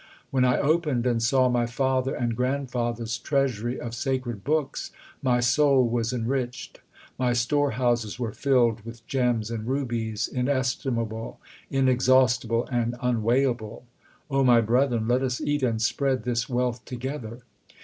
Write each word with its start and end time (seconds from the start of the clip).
When 0.31 0.43
I 0.43 0.57
opened 0.57 1.05
and 1.05 1.21
saw 1.21 1.47
my 1.47 1.67
father 1.67 2.15
and 2.15 2.35
grandfather 2.35 3.03
s 3.03 3.19
2 3.19 3.23
treasury 3.23 3.79
of 3.79 3.93
sacred 3.93 4.43
books 4.43 4.89
My 5.21 5.39
soul 5.39 5.87
was 5.87 6.11
enriched; 6.11 6.79
My 7.19 7.33
storehouses 7.33 8.17
were 8.17 8.31
filled 8.33 8.83
with 8.83 9.05
gems 9.05 9.51
and 9.51 9.67
rubies 9.67 10.27
Inestimable, 10.27 11.39
inexhaustible, 11.69 12.67
and 12.71 12.95
unweighable. 12.99 13.83
my 14.31 14.59
brethren, 14.59 15.07
let 15.07 15.21
us 15.21 15.39
eat 15.39 15.61
and 15.61 15.79
spend 15.79 16.23
this 16.23 16.49
wealth 16.49 16.83
together. 16.83 17.41